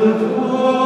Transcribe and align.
the 0.00 0.79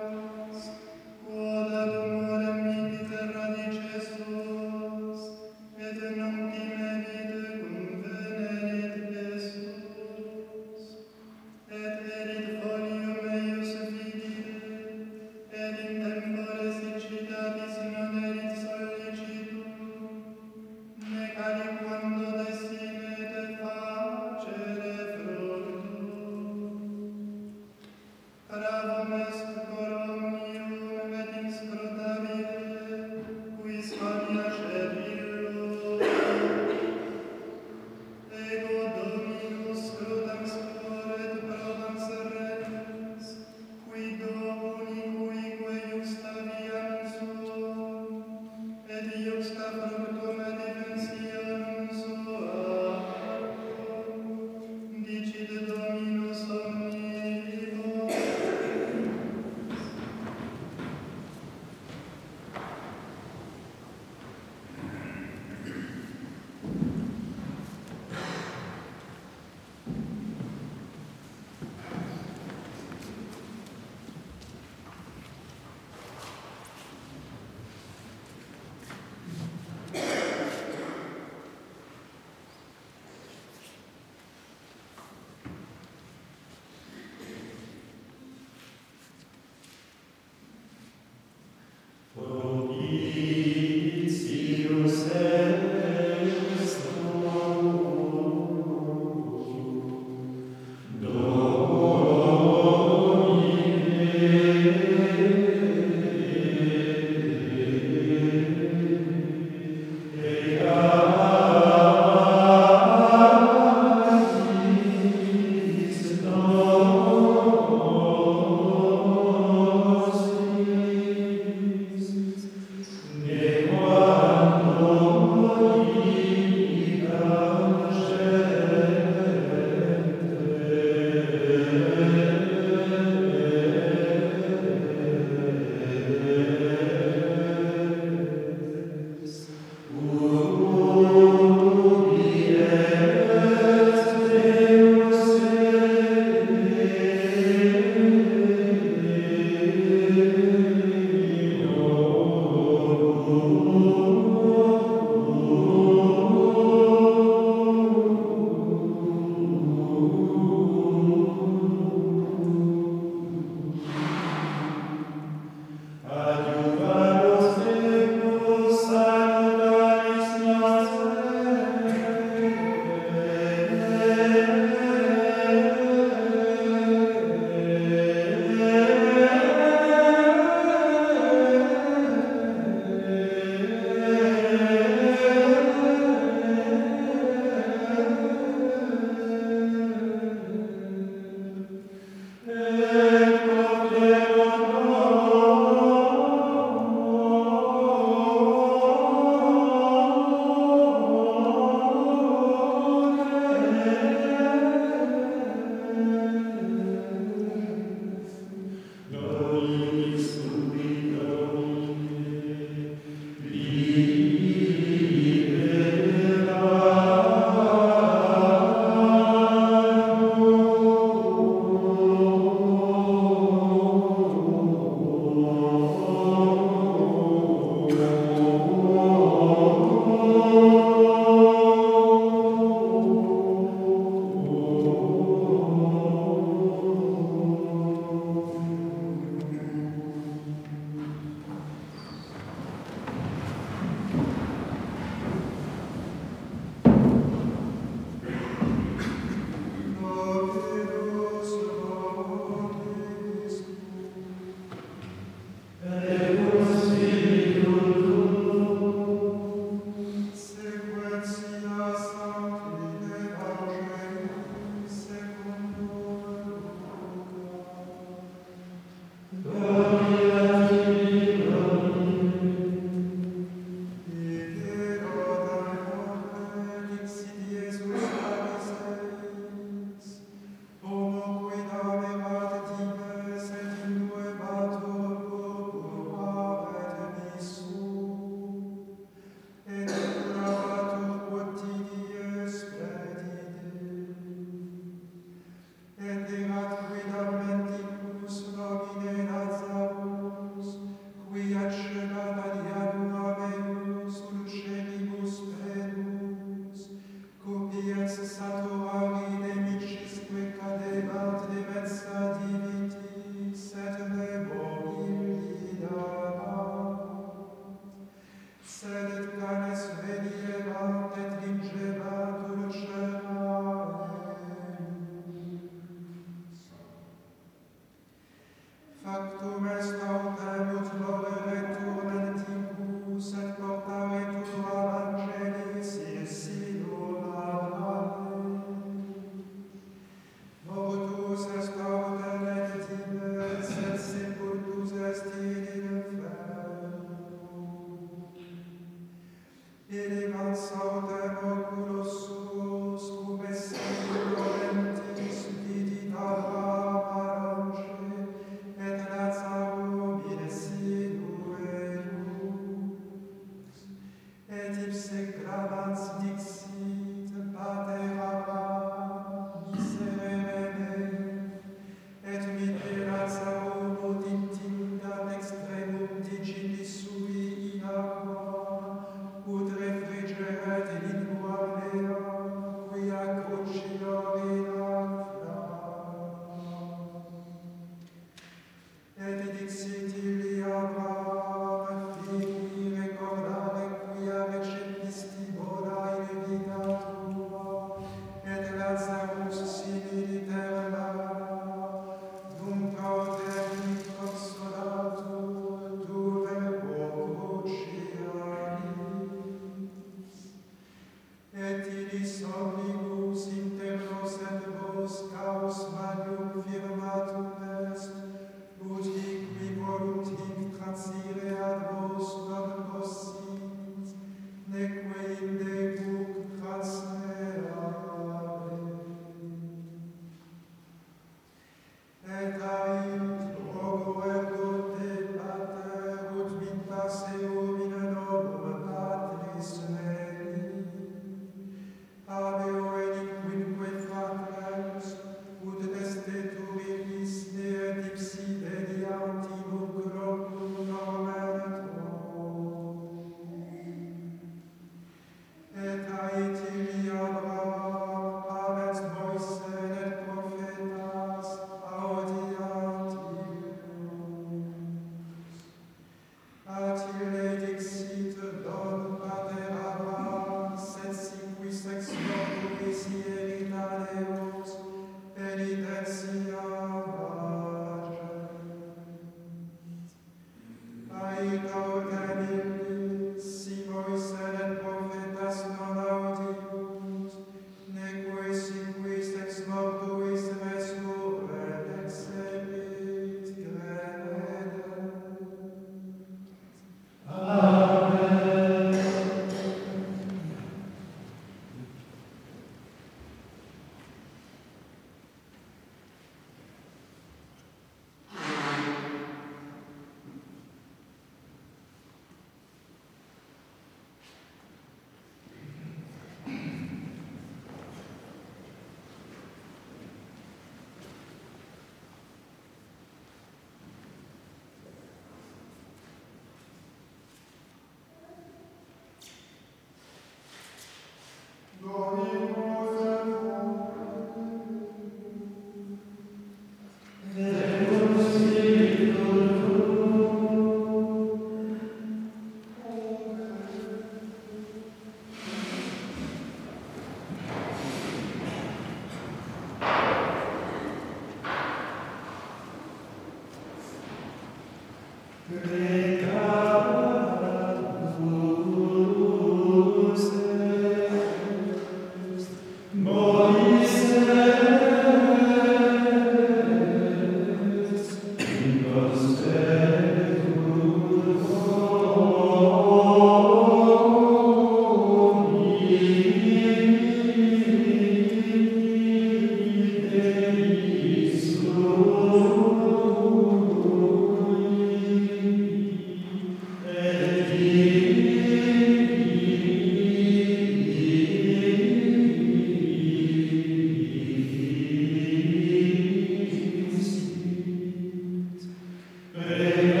Amen. 599.43 600.00